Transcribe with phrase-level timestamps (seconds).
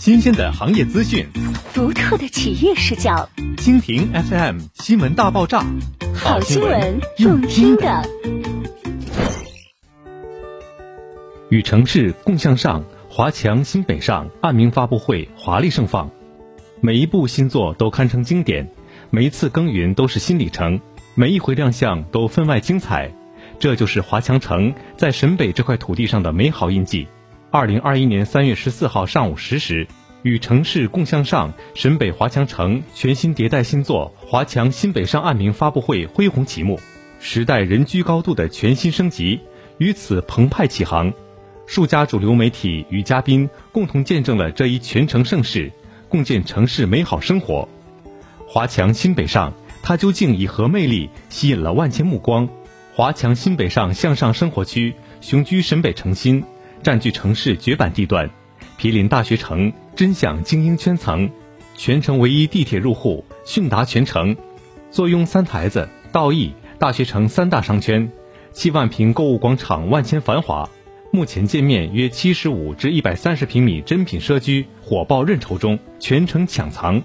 [0.00, 1.26] 新鲜的行业资讯，
[1.74, 3.28] 独特的企业视角。
[3.58, 5.62] 蜻蜓 FM 新闻大爆炸，
[6.14, 8.02] 好新闻，用听的。
[11.50, 16.10] 与城市共向上，华强新北上暗名发布会华丽盛放，
[16.80, 18.70] 每一部新作都堪称经典，
[19.10, 20.80] 每一次耕耘都是新里程，
[21.14, 23.12] 每一回亮相都分外精彩。
[23.58, 27.06] 这就是华强城在沈北这块土地上的美好印记。
[27.52, 29.84] 二零二一年三月十四号上午十时，
[30.22, 36.78] 与城市共向上，沈北华强城全新迭代新作《华强新北上》案名发布会恢宏启幕，
[37.18, 39.40] 时代人居高度的全新升级
[39.78, 41.12] 于此澎湃启航。
[41.66, 45.72] 数家主流媒体与嘉宾共同见证了这一全城盛事，
[46.08, 47.68] 共建城市美好生活。
[48.46, 52.48] 华强新北上，它究竟以何魅力吸引了万千目光？
[52.94, 56.44] 华强新北上向上生活区雄居沈北城心。
[56.82, 58.28] 占据城市绝版地段，
[58.78, 61.30] 毗邻大学城，真享精英圈层，
[61.76, 64.34] 全城唯一地铁入户，迅达全城，
[64.90, 68.10] 坐拥三台子、道义、大学城三大商圈，
[68.52, 70.68] 七万平购物广场，万千繁华。
[71.12, 77.02] 目前建面约七十五至一百三十平米珍品奢居火爆认筹中，全城抢藏。